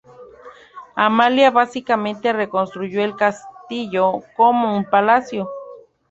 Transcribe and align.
Amalia 0.95 1.51
básicamente 1.51 2.33
reconstruyó 2.33 3.03
el 3.03 3.15
castillo 3.15 4.23
como 4.35 4.75
un 4.75 4.83
palacio. 4.83 5.47